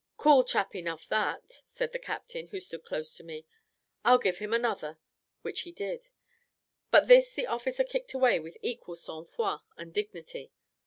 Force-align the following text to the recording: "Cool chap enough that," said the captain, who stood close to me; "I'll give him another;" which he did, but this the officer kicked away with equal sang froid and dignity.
"Cool 0.17 0.43
chap 0.43 0.73
enough 0.75 1.07
that," 1.09 1.61
said 1.67 1.91
the 1.91 1.99
captain, 1.99 2.47
who 2.47 2.59
stood 2.59 2.83
close 2.83 3.13
to 3.13 3.23
me; 3.23 3.45
"I'll 4.03 4.17
give 4.17 4.39
him 4.39 4.51
another;" 4.51 4.97
which 5.43 5.61
he 5.61 5.71
did, 5.71 6.09
but 6.89 7.07
this 7.07 7.35
the 7.35 7.45
officer 7.45 7.83
kicked 7.83 8.15
away 8.15 8.39
with 8.39 8.57
equal 8.63 8.95
sang 8.95 9.25
froid 9.27 9.59
and 9.77 9.93
dignity. 9.93 10.53